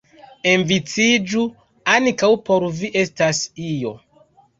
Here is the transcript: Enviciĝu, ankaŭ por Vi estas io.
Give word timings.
Enviciĝu, 0.51 1.43
ankaŭ 1.95 2.29
por 2.47 2.65
Vi 2.79 2.89
estas 3.03 3.43
io. 3.67 3.93